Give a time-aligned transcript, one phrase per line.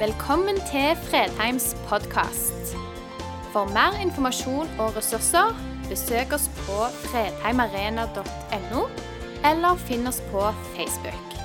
[0.00, 2.70] Velkommen til Fredheims podkast.
[3.52, 5.52] For mer informasjon og ressurser,
[5.90, 8.86] besøk oss på fredheimarena.no,
[9.50, 11.36] eller finn oss på Facebook.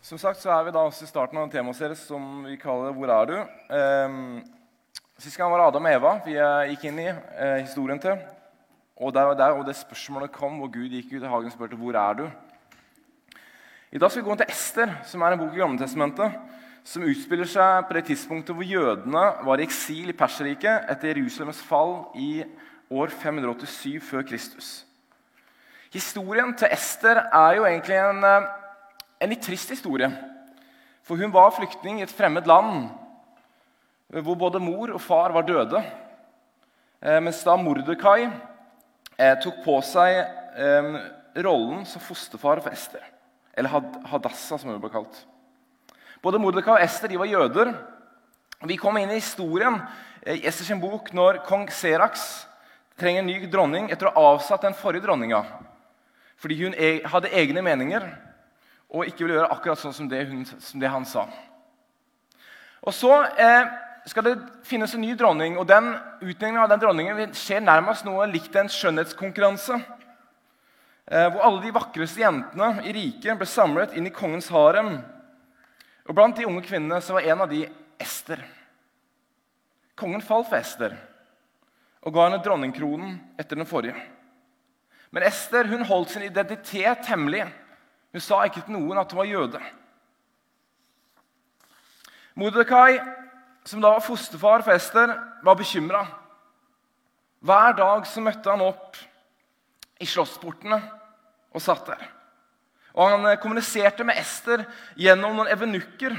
[0.00, 2.92] Som sagt så er vi da også i starten av en temaserie som vi kaller
[2.92, 4.44] 'Hvor er du?' Um,
[5.18, 8.39] Sist gang var Adam og Eva vi eh, gikk inn i uh, historien til.
[9.00, 11.76] Og der, der og det spørsmålet kom hvor Gud gikk ut i hagen og spurte
[11.80, 12.26] hvor er du
[13.92, 16.34] I dag skal vi gå til Ester, som er en bok i Gamletestamentet,
[16.84, 21.62] som utspiller seg på det tidspunktet hvor jødene var i eksil i Perserriket etter Jerusalems
[21.64, 22.44] fall i
[22.90, 24.68] år 587 før Kristus.
[25.90, 28.48] Historien til Ester er jo egentlig en, eh,
[29.20, 30.12] en litt trist historie.
[31.02, 32.90] For hun var flyktning i et fremmed land
[34.10, 35.82] hvor både mor og far var døde.
[37.02, 38.49] Eh, mens da Mordekai eh,
[39.42, 40.92] tok på seg eh,
[41.44, 43.02] rollen som fosterfar for Ester.
[43.54, 45.24] Eller Had Hadassa, som hun ble kalt.
[46.22, 47.74] Både Mordekai og Ester var jøder.
[48.68, 49.78] Vi kommer inn i historien
[50.28, 52.46] i Esters bok når kong Seraks
[53.00, 55.40] trenger en ny dronning etter å ha avsatt den forrige dronninga.
[56.40, 58.04] Fordi hun e hadde egne meninger
[58.90, 61.26] og ikke ville gjøre akkurat sånn som det, hun, som det han sa.
[62.80, 63.68] Og så eh,
[64.08, 68.28] skal det finnes en ny dronning, og den utnevningen av den dronningen skjer nærmest noe
[68.30, 69.76] likt en skjønnhetskonkurranse.
[71.10, 74.94] Eh, hvor alle de vakreste jentene i riket ble samlet inn i kongens harem.
[76.06, 77.64] Og Blant de unge kvinnene så var en av de
[78.00, 78.40] Ester.
[79.98, 80.94] Kongen falt for Ester
[82.00, 83.98] og ga henne dronningkronen etter den forrige.
[85.12, 87.44] Men Ester hun holdt sin identitet hemmelig.
[88.14, 89.60] Hun sa ikke til noen at hun var jøde.
[92.38, 93.00] Mordekai
[93.64, 95.12] som da var fosterfar for Ester,
[95.44, 96.04] var bekymra.
[97.40, 98.98] Hver dag så møtte han opp
[100.00, 100.80] i slåssportene
[101.52, 102.02] og satt der.
[102.96, 104.64] Og Han eh, kommuniserte med Ester
[104.98, 106.16] gjennom noen evenukker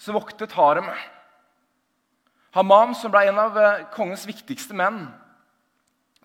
[0.00, 0.98] som voktet haremet.
[2.56, 5.04] Hamam, som ble en av eh, kongens viktigste menn,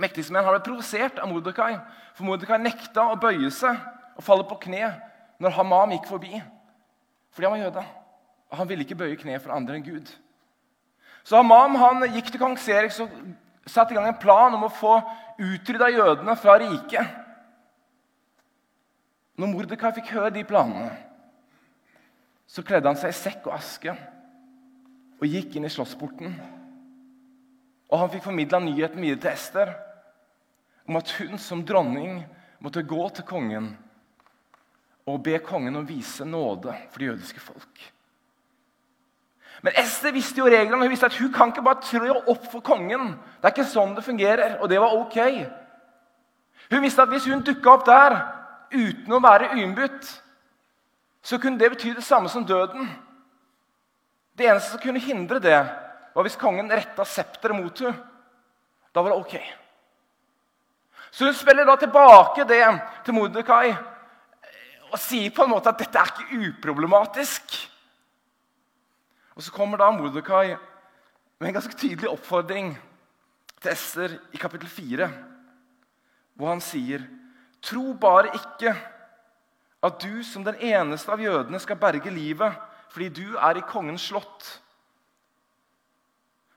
[0.02, 1.76] mektigste menn, han ble provosert av Mordekai.
[2.18, 3.78] For Mordekai nekta å bøye seg
[4.18, 4.90] og falle på kne
[5.44, 6.42] når Hamam gikk forbi.
[7.34, 7.86] Fordi han var jøde.
[8.52, 10.10] Og han ville ikke bøye kne for andre enn Gud.
[11.24, 13.12] Så Hamam han gikk til kong Serik og
[13.70, 14.98] satte i gang en plan om å få
[15.40, 17.20] utrydda jødene fra riket.
[19.40, 20.92] Når Mordekai fikk høre de planene,
[22.46, 23.96] så kledde han seg i sekk og aske
[25.24, 26.36] og gikk inn i slåssporten.
[27.90, 29.74] Og han fikk formidla nyheten videre til Ester
[30.84, 32.20] om at hun som dronning
[32.64, 33.72] måtte gå til kongen
[35.08, 37.84] og be kongen å vise nåde for det jødiske folk.
[39.64, 40.84] Men Ester visste jo reglene.
[40.84, 43.14] Hun visste at hun kan ikke bare trå opp for kongen.
[43.40, 45.18] Det er ikke sånn det fungerer, og det var ok.
[46.74, 48.18] Hun visste at hvis hun dukka opp der
[48.74, 50.10] uten å være uinnbudt,
[51.24, 52.90] så kunne det bety det samme som døden.
[54.36, 55.60] Det eneste som kunne hindre det,
[56.14, 57.96] var hvis kongen retta septeret mot henne.
[58.94, 59.36] Da var det ok.
[61.14, 62.62] Så hun spiller da tilbake det
[63.06, 63.72] til Mordekai
[64.92, 67.56] og sier på en måte at dette er ikke uproblematisk.
[69.36, 70.56] Og Så kommer da Mordekai
[71.40, 72.74] med en ganske tydelig oppfordring
[73.62, 75.10] til Ester i kapittel 4,
[76.36, 77.06] hvor han sier
[77.64, 78.74] Tro bare ikke
[79.84, 82.56] at du som den eneste av jødene skal berge livet
[82.94, 84.50] fordi du er i kongens slott.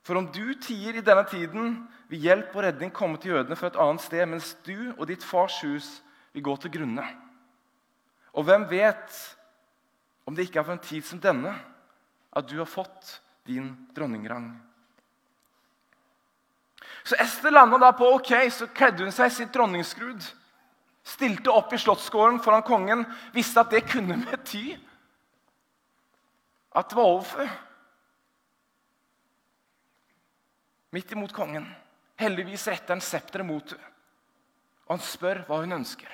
[0.04, 1.78] For om du tier i denne tiden,
[2.10, 5.24] vil hjelp og redning komme til jødene fra et annet sted, mens du og ditt
[5.24, 5.88] fars hus
[6.34, 7.06] vil gå til grunne.
[8.36, 9.16] Og hvem vet
[10.26, 11.54] om det ikke er for en tid som denne
[12.36, 14.50] at du har fått din dronningrang.
[17.04, 20.24] Så Ester landa da på ok, så kledde hun seg sitt dronningskrud.
[21.06, 24.74] Stilte opp i slottsgården foran kongen, visste at det kunne bety
[26.76, 27.48] at det var overfor.
[30.92, 31.70] Midt imot kongen.
[32.20, 33.90] Heldigvis retter han septeret mot henne,
[34.86, 36.10] og han spør hva hun ønsker.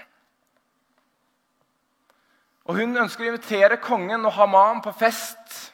[2.71, 5.72] Og Hun ønsker å invitere kongen og Haman på fest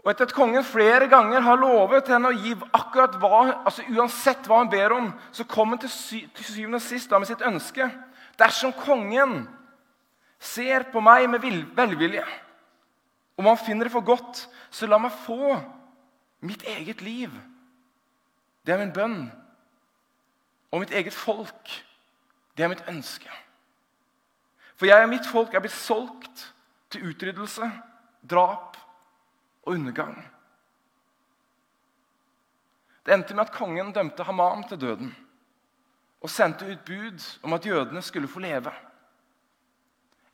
[0.00, 4.46] og etter at kongen flere ganger har lovet henne å gi akkurat hva, altså uansett
[4.48, 7.28] hva hun ber om, så kommer han til, sy til syvende og sist da med
[7.28, 7.88] sitt ønske.
[8.40, 9.42] Dersom kongen
[10.40, 11.44] ser på meg med
[11.76, 12.24] velvilje,
[13.36, 15.52] om han finner det for godt, så la meg få
[16.48, 17.36] mitt eget liv.
[18.64, 19.20] Det er min bønn.
[20.70, 21.72] Og mitt eget folk,
[22.56, 23.28] det er mitt ønske.
[24.80, 26.46] For jeg og mitt folk er blitt solgt
[26.92, 27.68] til utryddelse,
[28.24, 28.79] drap
[29.62, 30.18] og undergang.
[33.06, 35.16] Det endte med at kongen dømte Hamam til døden
[36.20, 38.72] og sendte ut bud om at jødene skulle få leve.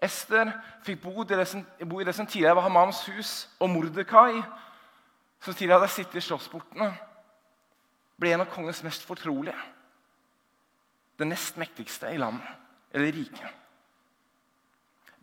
[0.02, 0.50] Ester
[0.84, 4.42] fikk bo i det som, tidligere var Hamams hus, og Mordekai,
[5.40, 6.90] som tidligere hadde sittet i slottsportene,
[8.20, 9.56] ble en av kongens mest fortrolige.
[11.18, 12.48] Den nest mektigste i landet,
[12.92, 13.48] eller riket.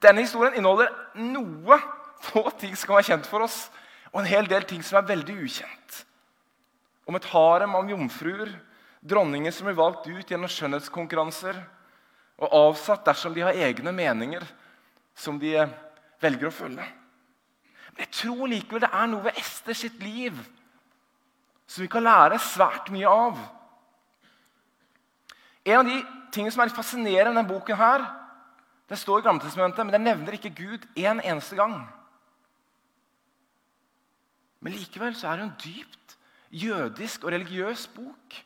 [0.01, 0.89] Denne historien inneholder
[1.21, 1.77] noe
[2.23, 3.67] få ting som kan være kjent for oss,
[4.13, 6.03] og en hel del ting som er veldig ukjent.
[7.09, 8.51] Om et harem av jomfruer,
[9.03, 11.57] dronninger som blir valgt ut gjennom skjønnhetskonkurranser
[12.39, 14.45] og avsatt dersom de har egne meninger
[15.17, 15.57] som de
[16.23, 16.85] velger å følge.
[17.93, 20.37] Men jeg tror likevel det er noe ved Ester sitt liv
[21.67, 23.41] som vi kan lære svært mye av.
[25.63, 25.99] En av de
[26.33, 28.05] tingene som er litt fascinerende i denne boken, her,
[28.89, 31.77] det står i Gammeltestamentet, men den nevner ikke Gud en eneste gang.
[34.63, 36.17] Men likevel så er det en dypt
[36.53, 38.39] jødisk og religiøs bok.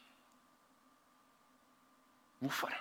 [2.39, 2.73] Hvorfor?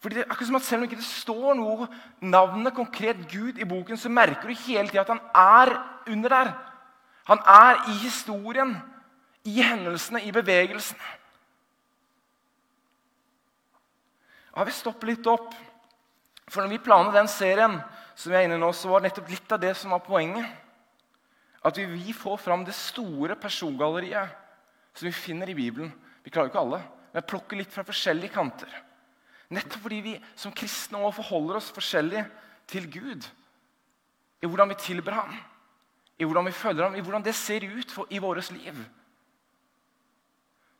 [0.00, 1.88] Fordi det er akkurat som at Selv om det ikke står noe
[2.20, 5.74] navnet konkret Gud i boken, så merker du hele tida at han er
[6.10, 6.52] under der.
[7.24, 8.76] Han er i historien,
[9.44, 11.12] i hendelsene, i bevegelsene.
[14.56, 15.54] Ja, vi stopper litt opp.
[16.48, 17.78] For når vi planla den serien,
[18.14, 20.02] som vi er inne i nå, så var det nettopp litt av det som var
[20.04, 20.61] poenget.
[21.62, 24.38] At vi, vi får fram det store persongalleriet
[24.94, 25.92] som vi finner i Bibelen.
[26.22, 26.80] Vi klarer jo ikke alle,
[27.12, 28.72] men plukker litt fra forskjellige kanter.
[29.52, 32.24] Nettopp fordi vi som kristne også forholder oss forskjellig
[32.70, 33.26] til Gud.
[34.42, 35.36] I hvordan vi tilber ham,
[36.18, 38.78] i hvordan vi følger ham, i hvordan det ser ut for, i vårt liv.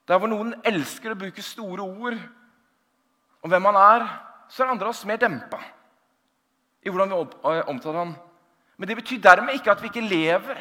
[0.08, 2.18] Der hvor noen elsker å bruke store ord
[3.42, 4.08] om hvem han er,
[4.50, 5.60] så er andre av oss mer dempa
[6.82, 8.14] i hvordan vi eh, omtaler ham.
[8.76, 10.58] Men det betyr dermed ikke at vi ikke lever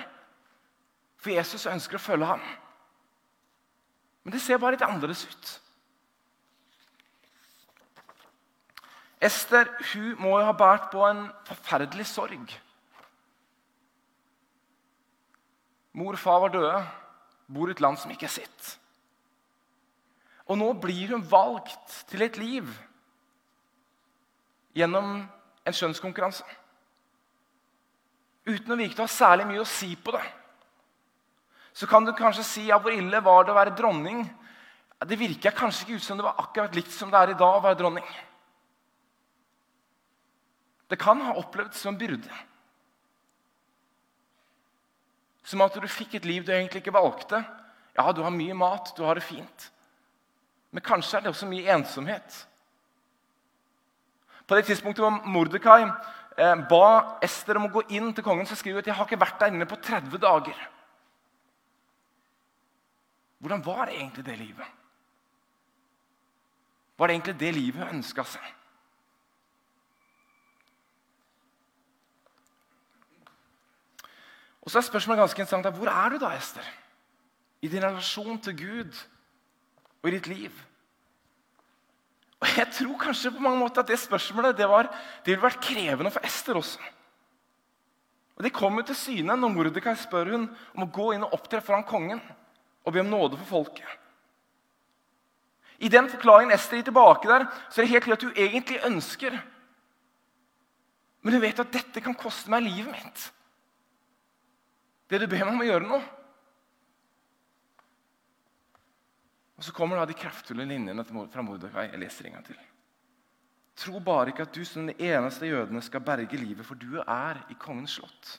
[1.22, 2.42] for Jesus ønsker å følge ham.
[4.24, 5.52] Men det ser bare litt annerledes ut.
[9.22, 12.54] Ester hun må jo ha båret på en forferdelig sorg.
[15.94, 16.78] Mor og far var døde,
[17.52, 18.70] bor i et land som ikke er sitt.
[20.50, 22.70] Og nå blir hun valgt til et liv
[24.76, 25.22] gjennom
[25.68, 26.46] en skjønnskonkurranse.
[28.46, 30.24] Uten å virke til å ha særlig mye å si på det.
[31.74, 34.26] Så kan du kanskje si ja, hvor ille var det å være dronning.
[35.08, 37.58] Det virker kanskje ikke ut som det var akkurat likt som det er i dag
[37.58, 38.08] å være dronning.
[40.92, 42.40] Det kan ha opplevd som en byrde.
[45.48, 47.40] Som at du fikk et liv du egentlig ikke valgte.
[47.96, 49.70] Ja, du har mye mat, du har det fint.
[50.72, 52.42] Men kanskje er det også mye ensomhet.
[54.48, 55.86] På det tidspunktet hvor Mordekai
[56.38, 59.20] ba Ester om å gå inn til kongen, så skriver hun at jeg har ikke
[59.20, 60.62] vært der inne på 30 dager.
[63.42, 64.68] Hvordan var det egentlig det livet?
[66.98, 68.50] Var det egentlig det livet hun ønska seg?
[74.62, 75.78] Og så er spørsmålet ganske interessant.
[75.78, 76.68] Hvor er du da, Ester?
[77.62, 79.00] I din relasjon til Gud
[80.02, 80.71] og i ditt liv?
[82.42, 84.90] Og Jeg tror kanskje på mange måter at det spørsmålet det, var,
[85.26, 86.82] det ville vært krevende for Ester også.
[88.38, 91.62] Og Det kommer til syne når Mordekai spør hun om å gå inn og opptre
[91.62, 92.22] foran kongen
[92.82, 93.86] og be om nåde for folket.
[95.82, 98.82] I den forklaringen Ester gir tilbake der, så er det helt klart at hun egentlig
[98.86, 99.40] ønsker
[101.22, 103.26] Men hun vet at dette kan koste meg livet mitt.
[105.06, 106.02] Det du ber meg om å gjøre noe.
[109.62, 111.92] Og Så kommer da de kraftfulle linjene fra Mordekai.
[111.92, 112.62] Jeg leser en gang til.
[113.78, 117.44] Tro bare ikke at du som den eneste jødene skal berge livet, for du er
[117.46, 118.32] i kongens slott.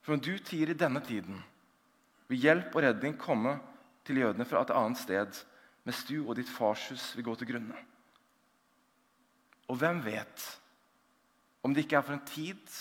[0.00, 1.36] For om du tier i denne tiden,
[2.32, 3.58] vil hjelp og redning komme
[4.08, 5.40] til jødene fra et annet sted,
[5.84, 7.82] mens du og ditt farshus vil gå til grunne.
[9.68, 10.46] Og hvem vet
[11.60, 12.78] om det ikke er for en tid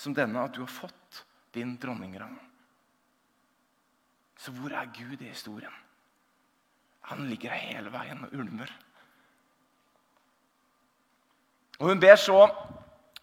[0.00, 1.20] som denne at du har fått
[1.52, 2.38] din dronningrang.
[4.40, 5.76] Så hvor er Gud i historien?
[7.08, 8.72] Han ligger hele veien og ulmer.
[11.78, 12.48] Og Hun ber så,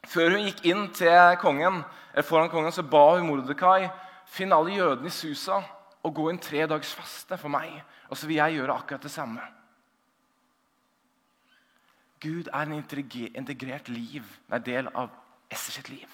[0.05, 1.79] Før hun gikk inn til kongen,
[2.13, 3.87] eller foran kongen, så ba hun Mordekai
[4.29, 5.57] finn alle jødene i Susa
[6.05, 7.71] og gå inn tre dags faste for meg.
[8.09, 9.41] Og så vil jeg gjøre akkurat det samme.
[12.21, 15.09] Gud er en integrert liv, en del av
[15.49, 16.05] Esser sitt liv.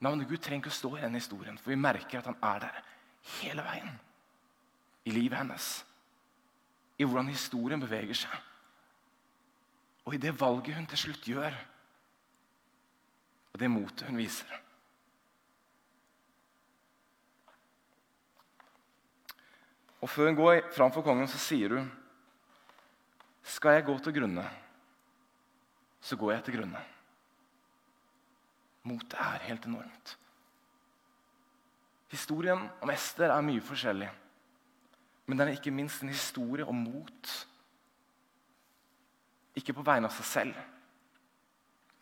[0.00, 2.62] Navnet Gud trenger ikke å stå i denne historien, for vi merker at han er
[2.68, 2.84] der
[3.40, 3.98] hele veien
[5.04, 5.68] i livet hennes.
[7.00, 8.34] I hvordan historien beveger seg.
[10.04, 11.54] Og i det valget hun til slutt gjør,
[13.52, 14.60] og det motet hun viser.
[20.00, 21.90] Og før hun går framfor kongen, så sier hun
[23.44, 24.44] Skal jeg gå til grunne,
[26.00, 26.80] så går jeg til grunne.
[28.82, 30.16] Motet er helt enormt.
[32.10, 34.08] Historien om Ester er mye forskjellig.
[35.30, 37.32] Men den er ikke minst en historie om mot.
[39.54, 40.62] Ikke på vegne av seg selv,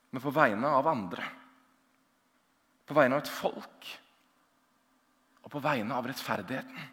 [0.09, 1.25] men på vegne av andre.
[2.89, 3.89] På vegne av et folk
[5.43, 6.87] og på vegne av rettferdigheten.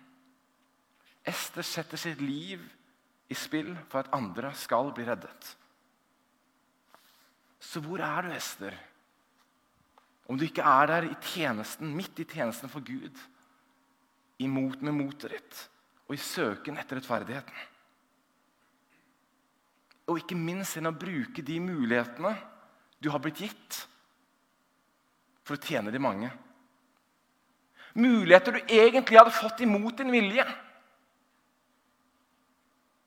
[1.31, 2.65] Ester setter sitt liv
[3.31, 5.53] i spill for at andre skal bli reddet.
[7.63, 8.75] Så hvor er du, Ester?
[10.27, 13.23] Om du ikke er der i tjenesten, midt i tjenesten for Gud,
[14.43, 15.63] imot med motet ditt
[16.05, 17.55] og i søken etter rettferdigheten.
[20.05, 22.35] Og ikke minst gjennom å bruke de mulighetene
[23.01, 23.79] du har blitt gitt
[25.45, 26.29] for å tjene de mange.
[27.97, 30.45] Muligheter du egentlig hadde fått imot din vilje.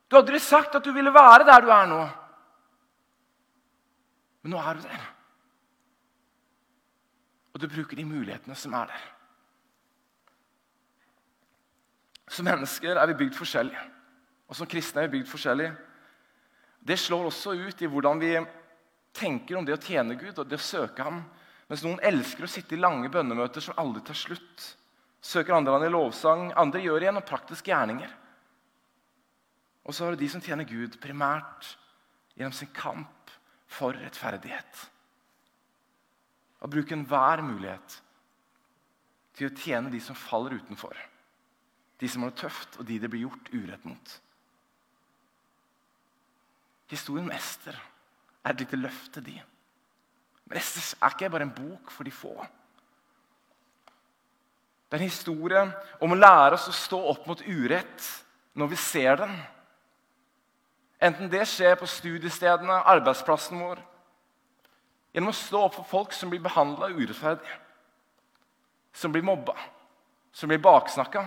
[0.08, 2.00] Du hadde aldri sagt at du ville være der du er nå.
[4.42, 5.06] Men nå er du der.
[7.52, 9.06] Og du bruker de mulighetene som er der.
[12.28, 13.78] Som mennesker er vi bygd forskjellig.
[14.48, 15.68] Og som kristne er vi bygd forskjellig.
[16.80, 18.32] Det slår også ut i hvordan vi
[19.16, 21.22] tenker om det å tjene Gud og det å søke ham.
[21.68, 24.68] Mens noen elsker å sitte i lange bønnemøter som aldri tar slutt.
[25.20, 26.48] Søker andre land i lovsang.
[26.56, 28.14] Andre gjør det gjennom praktiske gjerninger.
[29.88, 31.74] Og så har du de som tjener Gud primært
[32.36, 33.32] gjennom sin kamp
[33.68, 34.84] for rettferdighet.
[36.64, 38.00] Og bruker enhver mulighet
[39.38, 40.96] til å tjene de som faller utenfor.
[41.98, 44.14] De som har det tøft, og de det blir gjort urett mot.
[46.88, 49.36] Historien om Ester er et lite løft til de.
[50.46, 52.32] Men Ester er ikke bare en bok for de få.
[54.88, 55.64] Det er en historie
[56.00, 58.06] om å lære oss å stå opp mot urett
[58.56, 59.34] når vi ser den.
[60.98, 63.82] Enten det skjer på studiestedene, arbeidsplassen vår,
[65.12, 67.52] gjennom å stå opp for folk som blir behandla urettferdig,
[68.96, 69.54] som blir mobba,
[70.32, 71.26] som blir baksnakka.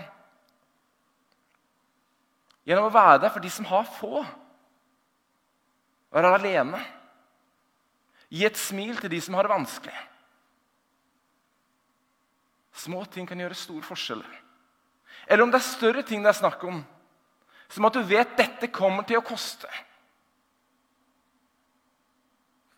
[2.68, 4.22] Gjennom å være der for de som har få,
[6.14, 6.82] være alene.
[8.32, 9.98] Gi et smil til de som har det vanskelig.
[12.82, 14.38] Små ting kan gjøre store forskjeller.
[15.28, 16.80] Eller om det er større ting det er snakk om,
[17.72, 19.68] som at du vet dette kommer til å koste.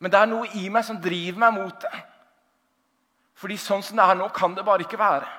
[0.03, 1.93] Men det er noe i meg som driver meg mot det.
[3.39, 5.29] Fordi sånn som det er nå, kan det bare ikke være.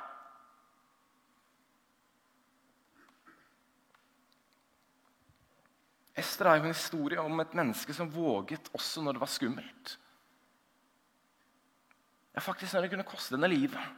[6.14, 9.96] Ester er jo en historie om et menneske som våget også når det var skummelt.
[12.34, 13.90] Ja, faktisk når det kunne koste henne livet.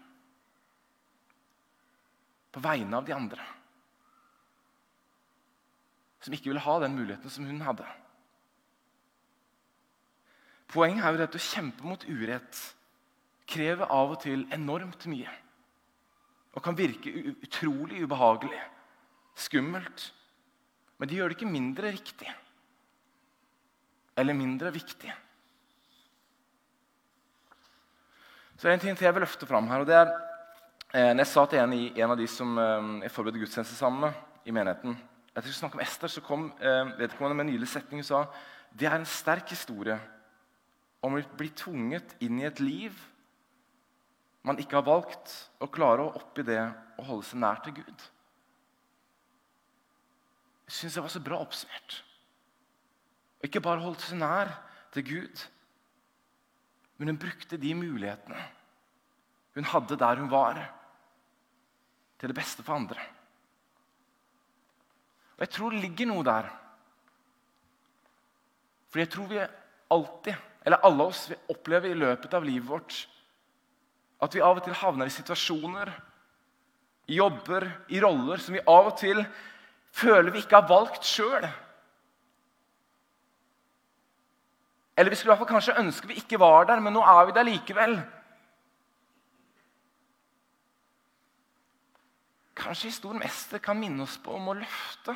[2.53, 3.53] På vegne av de andre
[6.27, 7.87] som ikke ville ha den muligheten som hun hadde.
[10.67, 12.63] Poenget er jo at å kjempe mot urett
[13.47, 15.31] krever av og til enormt mye.
[16.57, 17.13] Og kan virke
[17.45, 18.59] utrolig ubehagelig,
[19.39, 20.09] skummelt.
[20.97, 22.31] Men det gjør det ikke mindre riktig
[24.17, 25.11] eller mindre viktig.
[28.57, 29.83] Så det er en ting til jeg vil løfte fram her.
[29.85, 30.09] og det er
[30.95, 34.07] eh, når Jeg sa til en, en av de som eh, jeg forberedte gudstjeneste sammen
[34.07, 34.97] med i menigheten
[35.37, 38.23] etter å snakke om Ester så kom eh, vedkommende med en nylig setning og sa
[38.73, 39.99] det er en sterk historie
[41.05, 42.97] om å bli tvunget inn i et liv
[44.47, 46.61] man ikke har valgt, og klare å oppi det
[47.01, 48.05] og holde seg nær til Gud.
[50.67, 52.01] Jeg syns det var så bra oppsummert.
[53.47, 54.51] Ikke bare holdt seg nær
[54.95, 55.47] til Gud,
[56.97, 58.41] men hun brukte de mulighetene
[59.57, 60.59] hun hadde der hun var,
[62.21, 63.01] til det beste for andre.
[65.37, 66.51] Og jeg tror det ligger noe der.
[68.93, 69.41] For jeg tror vi
[69.97, 72.99] alltid, eller alle oss, vi opplever i løpet av livet vårt
[74.25, 75.91] at vi av og til havner i situasjoner,
[77.13, 79.21] i jobber, i roller som vi av og til
[79.95, 81.47] føler vi ikke har valgt sjøl.
[84.97, 87.27] Eller vi skulle i hvert fall kanskje ønske vi ikke var der, men nå er
[87.29, 87.99] vi der likevel.
[92.57, 95.13] Kanskje historien Ester kan minne oss på om å løfte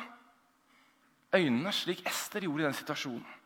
[1.33, 3.37] øynene, slik Ester gjorde i den situasjonen.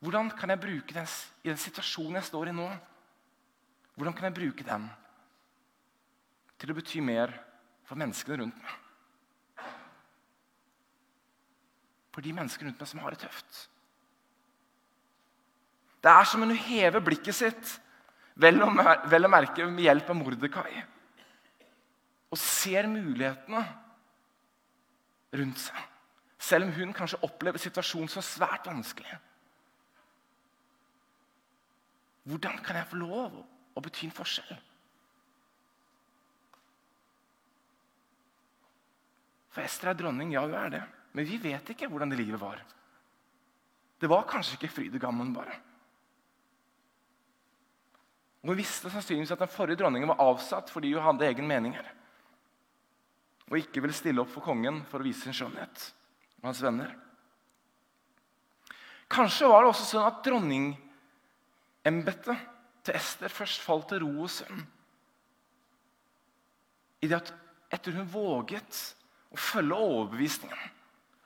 [0.00, 1.08] Hvordan kan jeg bruke den
[1.44, 2.70] i den situasjonen jeg står i nå?
[3.94, 4.86] Hvordan kan jeg bruke den
[6.56, 7.34] til å bety mer
[7.84, 8.89] for menneskene rundt meg?
[12.10, 13.66] For de menneskene rundt meg som har det tøft.
[16.00, 17.74] Det er som om hun hever blikket sitt,
[18.40, 18.70] vel å
[19.30, 20.82] merke med hjelp av Mordekai
[22.30, 23.60] og ser mulighetene
[25.36, 25.80] rundt seg.
[26.40, 29.18] Selv om hun kanskje opplever situasjonen som svært vanskelig.
[32.30, 34.56] Hvordan kan jeg få lov å bety en forskjell?
[39.50, 40.82] For Ester er dronning, ja, hun er det.
[41.12, 42.60] Men vi vet ikke hvordan det livet var.
[44.00, 45.56] Det var kanskje ikke fryd og gammen, bare.
[48.40, 51.90] Hun visste sannsynligvis at den forrige dronningen var avsatt fordi hun hadde egen meninger.
[53.50, 55.76] Og ikke ville stille opp for kongen for å vise sin skjønnhet
[56.40, 56.94] og hans venner.
[59.10, 62.38] Kanskje var det også sånn at dronningembetet
[62.86, 64.64] til Ester først falt til ro hos henne.
[67.04, 67.32] I det at
[67.74, 68.72] etter hun våget
[69.32, 70.79] å følge overbevisningen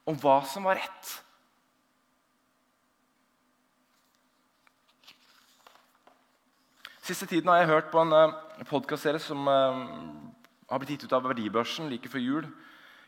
[0.05, 1.13] om hva som var rett
[7.05, 9.83] Siste tiden har jeg hørt på en uh, podkastserie som uh,
[10.71, 12.47] har blitt gitt ut av Verdibørsen like før jul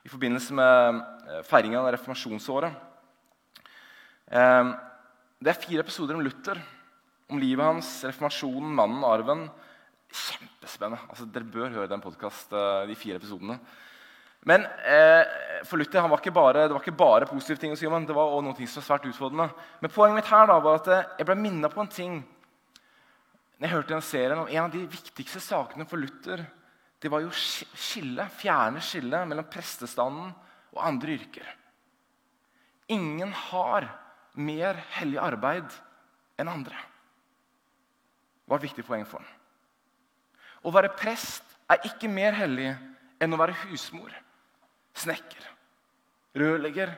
[0.05, 2.77] i forbindelse med uh, feiringen av reformasjonsåret.
[4.27, 6.61] Det er fire episoder om Luther,
[7.31, 9.45] om livet hans, reformasjonen, mannen, arven.
[10.11, 10.99] Kjempespennende.
[11.07, 13.61] Altså, dere bør høre den podcast, de fire episodene.
[14.45, 14.67] Men
[15.67, 18.07] for Luther var bare, det var ikke bare positive ting å si om ham.
[18.07, 19.49] Det var også noe som var svært utfordrende.
[19.81, 22.19] Men poenget mitt her da, var at jeg ble minnet på en ting
[23.57, 26.45] når jeg hørte den serien om En av de viktigste sakene for Luther
[27.01, 30.31] det var jo skille, fjerne skillet mellom prestestanden
[30.73, 31.49] og andre yrker.
[32.93, 33.89] Ingen har
[34.37, 35.77] mer hellig arbeid
[36.41, 36.77] enn andre.
[36.77, 39.33] Det var et viktig poeng for ham.
[40.67, 42.73] Å være prest er ikke mer hellig
[43.23, 44.11] enn å være husmor,
[44.97, 45.45] snekker,
[46.37, 46.95] rørlegger,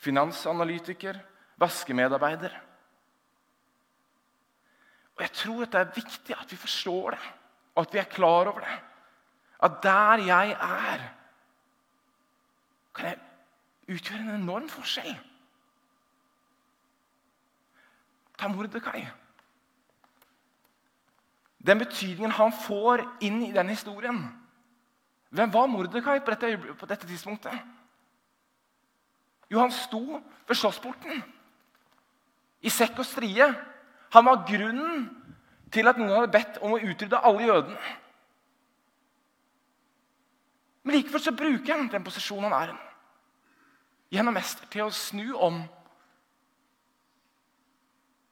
[0.00, 1.18] finansanalytiker,
[1.60, 2.52] vaskemedarbeider.
[5.16, 7.24] Og Jeg tror at det er viktig at vi forstår det,
[7.74, 8.76] og at vi er klar over det.
[9.62, 11.08] At der jeg er,
[12.94, 13.18] kan jeg
[13.88, 15.16] utgjøre en enorm forskjell.
[18.38, 19.04] Ta Mordekai.
[21.66, 24.22] Den betydningen han får inn i den historien.
[25.30, 27.54] Hvem var Mordekai på dette, på dette tidspunktet?
[29.50, 30.02] Jo, han sto
[30.46, 31.22] ved slåssporten
[32.60, 33.46] i sekk og strie
[34.10, 35.06] han var grunnen
[35.70, 37.96] til at noen hadde bedt om å utrydde alle jødene.
[40.82, 42.78] Men likevel så bruker han den posisjonen han er i,
[44.16, 45.60] gjennom mester til å snu om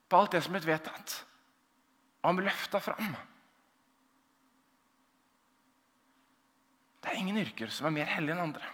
[0.09, 1.19] på alt det som er blitt vedtatt.
[2.23, 3.13] Og han blir løfta fram.
[7.09, 8.67] Det er ingen yrker som er mer hellige enn andre.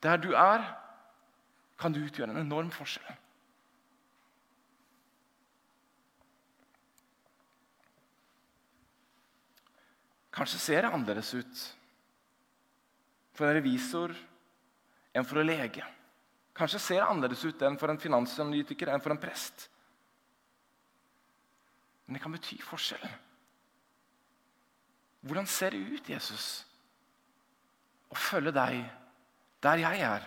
[0.00, 0.62] Der du er,
[1.76, 3.18] kan du utgjøre en enorm forskjell.
[10.32, 11.62] Kanskje ser det annerledes ut
[13.36, 14.14] for en revisor
[15.12, 15.84] enn for en lege.
[16.56, 19.68] Kanskje ser det annerledes ut enn for en finansanalytiker enn for en prest.
[22.06, 23.04] Men det kan bety forskjell.
[25.22, 26.46] Hvordan ser det ut, Jesus,
[28.10, 28.80] å følge deg
[29.62, 30.26] der jeg er,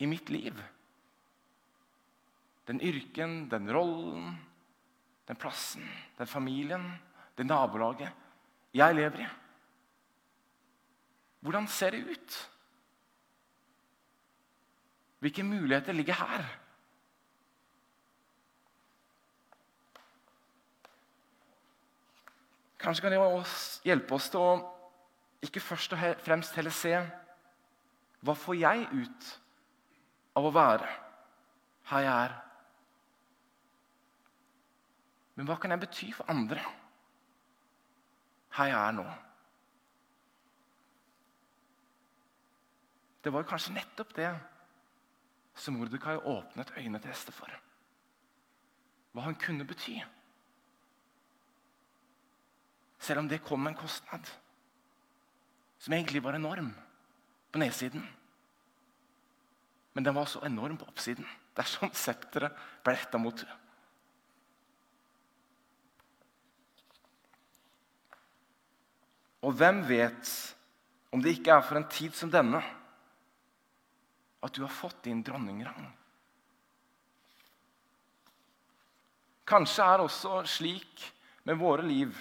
[0.00, 0.56] i mitt liv?
[2.68, 4.34] Den yrken, den rollen,
[5.28, 5.86] den plassen,
[6.18, 6.84] den familien,
[7.36, 8.12] det nabolaget
[8.76, 9.28] jeg lever i.
[11.40, 12.38] Hvordan ser det ut?
[15.20, 16.44] Hvilke muligheter ligger her?
[22.80, 23.22] Kanskje kan det
[23.84, 24.52] hjelpe oss til å
[25.44, 26.94] ikke først og fremst heller se
[28.20, 29.30] hva får jeg ut
[30.36, 30.88] av å være
[31.90, 32.36] her jeg er?
[35.36, 36.64] Men hva kan jeg bety for andre?
[38.60, 39.06] her jeg er nå.
[43.24, 44.30] Det var kanskje nettopp det
[45.60, 47.52] som Mordekai åpnet øynene til Ester for.
[49.12, 49.98] Hva han kunne bety.
[53.00, 54.28] Selv om det kom med en kostnad
[55.80, 56.68] som egentlig var enorm
[57.50, 58.04] på nedsiden.
[59.92, 63.56] Men den var så enorm på oppsiden dersom septeret ble retta mot henne.
[69.40, 70.30] Og hvem vet
[71.10, 72.60] om det ikke er for en tid som denne
[74.40, 75.88] at du har fått din dronningrang?
[79.48, 81.06] Kanskje er også slik
[81.48, 82.12] med våre liv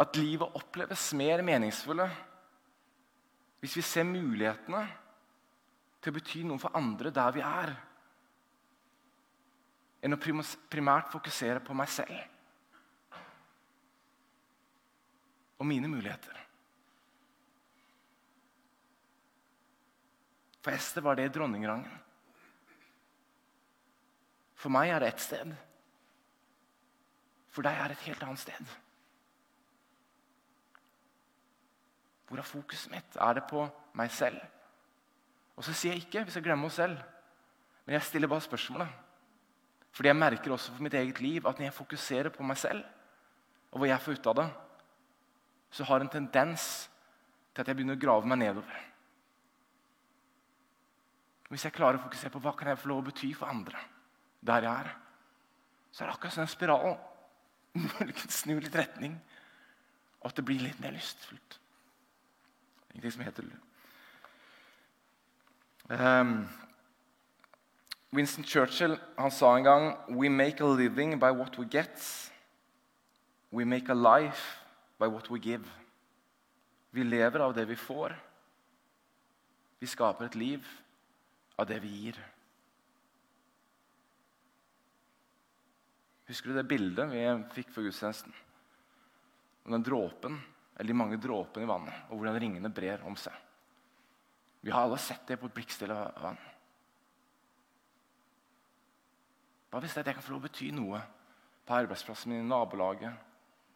[0.00, 2.08] at livet oppleves mer meningsfulle
[3.62, 4.82] hvis vi ser mulighetene
[6.02, 7.70] til å bety noe for andre der vi er,
[10.04, 12.18] enn å primært fokusere på meg selv.
[15.64, 16.40] og mine muligheter.
[20.60, 22.00] For Ester var det dronningrangen.
[24.54, 25.54] For meg er det ett sted.
[27.52, 28.74] For deg er det et helt annet sted.
[32.28, 33.16] Hvor er fokuset mitt?
[33.20, 34.40] Er det på meg selv?
[35.56, 36.96] Og så sier jeg ikke vi skal glemme oss selv,
[37.84, 38.88] men jeg stiller bare spørsmålet.
[39.94, 42.82] Fordi jeg merker også for mitt eget liv at når jeg fokuserer på meg selv,
[43.70, 44.48] og hva jeg får ut av det,
[45.74, 46.66] så har en tendens
[47.54, 48.82] til at jeg begynner å grave meg nedover.
[51.50, 53.78] Hvis jeg klarer å fokusere på hva kan jeg få lov å bety for andre,
[54.42, 54.94] der jeg er,
[55.94, 56.96] så er det akkurat som en spiral.
[57.74, 59.14] Du kan snu litt retning,
[60.22, 61.58] og at det blir litt mer lystfullt.
[62.94, 63.44] Ingenting som heter
[65.90, 66.48] um,
[68.14, 72.30] Winston Churchill han sa en gang We make a living by what we get.
[73.50, 74.58] We make a life
[74.98, 75.64] by what we give.
[76.90, 78.14] Vi lever av det vi får.
[79.80, 80.66] Vi skaper et liv
[81.58, 82.18] av det vi gir.
[86.30, 88.32] Husker du det bildet vi fikk for gudstjenesten?
[89.66, 90.38] Den dråpen,
[90.74, 93.34] eller de mange dråpene i vannet, og hvordan ringene brer om seg.
[94.64, 96.40] Vi har alle sett det på et blikkstille vann.
[99.70, 101.00] Hva hvis det at jeg kan få lov å bety noe
[101.66, 103.12] på arbeidsplassen min, i nabolaget,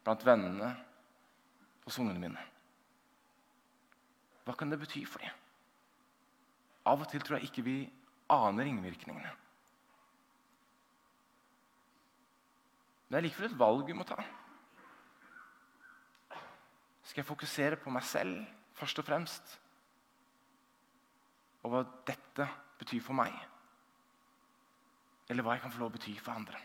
[0.03, 0.71] blant vennene,
[1.85, 2.45] hos ungene mine?
[4.47, 5.35] Hva kan det bety for dem?
[6.89, 7.77] Av og til tror jeg ikke vi
[8.33, 9.35] aner ringvirkningene.
[13.09, 14.17] Det er likevel et valg vi må ta.
[17.09, 18.43] Skal jeg fokusere på meg selv
[18.77, 19.53] først og fremst?
[21.65, 22.45] Og hva dette
[22.77, 23.33] betyr for meg?
[25.29, 26.59] Eller hva jeg kan få lov å bety for andre?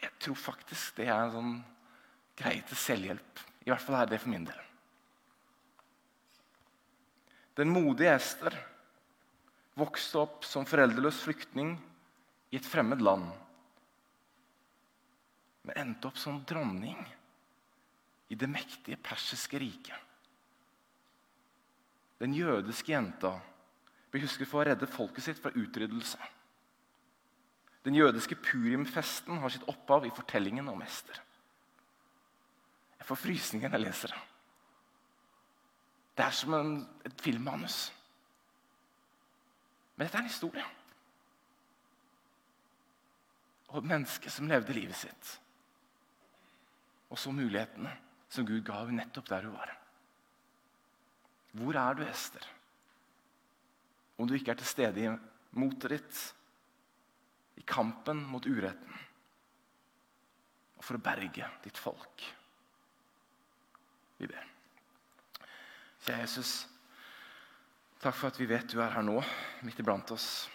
[0.00, 1.52] Jeg tror faktisk det er en sånn
[2.40, 3.42] greie til selvhjelp.
[3.64, 4.62] I hvert fall er det for min del.
[7.60, 8.56] Den modige Ester
[9.76, 11.74] vokste opp som foreldreløs flyktning
[12.54, 13.28] i et fremmed land,
[15.68, 17.04] men endte opp som dronning
[18.34, 19.98] i det mektige persiske riket.
[22.18, 23.36] Den jødiske jenta
[24.10, 26.18] blir husket for å redde folket sitt fra utryddelse.
[27.84, 31.18] Den jødiske purimfesten har sitt opphav i fortellingen om Ester.
[32.98, 34.22] Jeg får frysninger når jeg leser det.
[36.14, 36.72] Det er som en,
[37.04, 37.78] et filmmanus.
[39.94, 40.64] Men dette er en historie.
[43.68, 45.34] Og et menneske som levde livet sitt.
[47.10, 47.92] Og så mulighetene
[48.34, 49.72] som Gud ga henne nettopp der hun var.
[51.54, 52.46] Hvor er du, Ester?
[54.18, 55.12] Om du ikke er til stede i
[55.54, 56.22] motet ditt,
[57.54, 59.02] i kampen mot uretten,
[60.74, 62.24] og for å berge ditt folk.
[64.18, 64.48] Vi ber.
[66.04, 66.56] Kjære Jesus,
[68.02, 69.20] takk for at vi vet du er her nå,
[69.64, 70.48] midt iblant oss.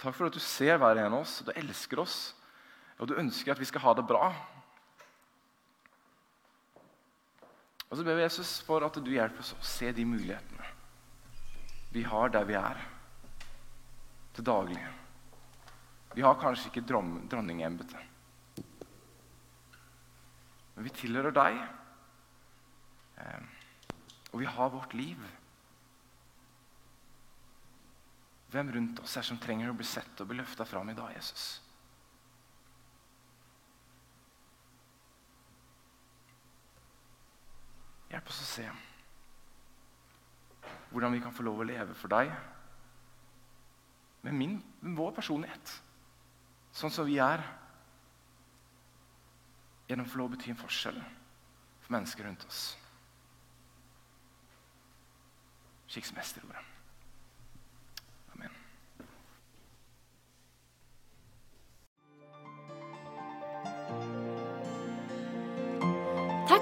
[0.00, 2.20] Takk for at du ser hver en av oss, og du elsker oss,
[3.02, 4.30] og du ønsker at vi skal ha det bra.
[7.90, 10.68] Og så ber vi Jesus for at du hjelper oss å se de mulighetene
[11.90, 12.78] vi har der vi er,
[14.30, 14.82] til daglig.
[16.14, 17.98] Vi har kanskje ikke dronningembetet,
[20.76, 21.58] men vi tilhører deg.
[23.24, 23.48] Ehm,
[24.30, 25.26] og vi har vårt liv.
[28.54, 31.10] Hvem rundt oss er som trenger å bli sett og bli løfta fram i dag,
[31.18, 31.58] Jesus?
[38.10, 38.70] Hjelp oss å se
[40.90, 42.32] hvordan vi kan få lov å leve for deg
[44.26, 45.70] med, min, med vår personlighet,
[46.74, 47.44] sånn som vi er,
[49.86, 50.98] gjennom å få lov å bety en forskjell
[51.80, 52.64] for mennesker rundt oss.
[55.90, 56.69] slik som Ester.